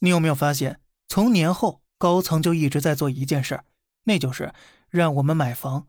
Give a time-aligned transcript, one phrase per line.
[0.00, 3.64] 你有没有发现，从年后高层就一直在做一件事儿，
[4.04, 4.52] 那就是
[4.88, 5.88] 让我们买房。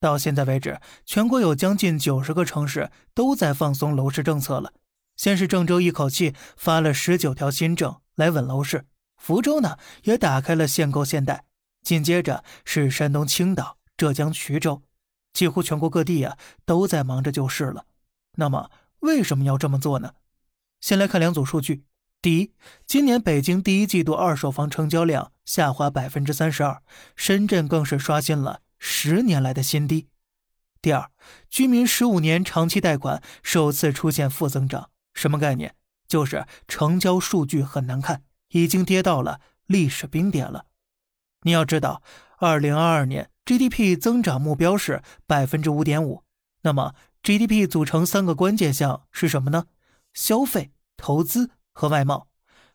[0.00, 4.72] 到现在为止，全国有将近九十个城市都在放松楼市政策了。
[5.16, 11.44] 先是郑州一口气发了十九条新政来稳楼市，福州呢也打开了限购限贷，
[11.82, 14.82] 紧接着是山东青岛、浙江衢州，
[15.32, 17.86] 几乎全国各地啊都在忙着救市了。
[18.36, 18.70] 那么
[19.00, 20.14] 为什么要这么做呢？
[20.80, 21.82] 先来看两组数据。
[22.20, 22.52] 第一，
[22.84, 26.82] 今年北京第一季度二手房成交量下滑百分之三十二，
[27.14, 30.08] 深圳更是刷新了十年来的新低。
[30.82, 31.10] 第二，
[31.48, 35.74] 居民十五年长期贷款首次出现负增长，什么概念？
[36.08, 40.66] 就是成交数据很难看，已经跌到了历史冰点了。
[41.42, 42.02] 你要知道，
[42.38, 46.24] 二零二二年 GDP 增长目标是百分之五点五，
[46.62, 49.66] 那么 GDP 组成三个关键项是什么呢？
[50.12, 51.50] 消费、投资。
[51.78, 52.26] 和外贸，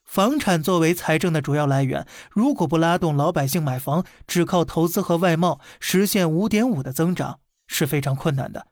[0.06, 8.68] 房产作为财政的主要来源，如果不拉动老百姓买房，只靠投资和外贸实现五点五的增长是非常困难的。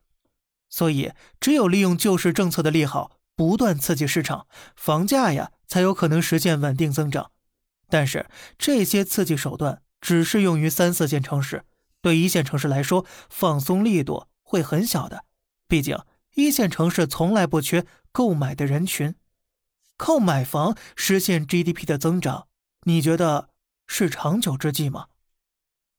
[0.70, 7.32] 所以，只有利用救市政策的利好，不断刺激市场，房价呀才有可能实现稳定增长。
[7.90, 11.66] 但是，这些刺激手段只适用于三四线城市，
[12.02, 15.26] 对一线城市来说，放松力度会很小的。
[15.68, 16.00] 毕竟，
[16.36, 19.14] 一线城市从来不缺购买的人群。
[20.02, 22.48] 靠买房实现 GDP 的增长，
[22.86, 23.50] 你觉得
[23.86, 25.10] 是长久之计吗？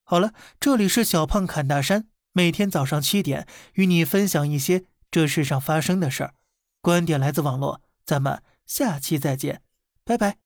[0.03, 6.35] 好了，这里是小胖侃大山，每天早上七点与你分享一些这世上发生的事儿，
[6.81, 9.63] 观点来自网络，咱们下期再见，
[10.05, 10.42] 拜拜。